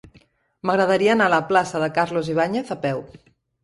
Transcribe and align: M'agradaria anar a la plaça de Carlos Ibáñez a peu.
M'agradaria 0.69 1.13
anar 1.17 1.29
a 1.31 1.33
la 1.35 1.41
plaça 1.53 1.85
de 1.87 1.93
Carlos 2.01 2.35
Ibáñez 2.37 2.77
a 2.79 2.83
peu. 2.89 3.09